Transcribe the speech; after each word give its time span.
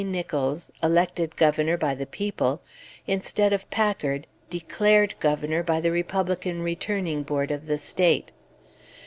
Nicholls, 0.03 0.71
elected 0.81 1.35
Governor 1.35 1.77
by 1.77 1.93
the 1.93 2.07
people, 2.07 2.63
instead 3.05 3.53
of 3.53 3.69
Packard, 3.69 4.25
declared 4.49 5.13
Governor 5.19 5.61
by 5.61 5.79
the 5.79 5.91
Republican 5.91 6.63
Returning 6.63 7.21
Board 7.21 7.51
of 7.51 7.67
the 7.67 7.77
State. 7.77 8.31